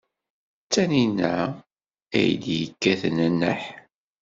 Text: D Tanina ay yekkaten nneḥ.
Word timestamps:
D 0.65 0.67
Tanina 0.71 1.33
ay 2.19 2.29
yekkaten 2.61 3.17
nneḥ. 3.33 3.61